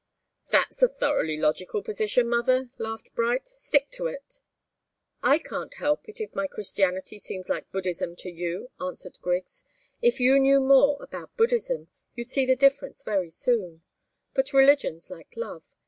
[0.49, 3.47] "That's a thoroughly logical position, mother!" laughed Bright.
[3.47, 4.39] "Stick to it!"
[5.21, 9.63] "I can't help it if my Christianity seems like Buddhism to you," answered Griggs.
[10.01, 13.83] "If you knew more about Buddhism, you'd see the difference very soon.
[14.33, 15.75] But religion's like love.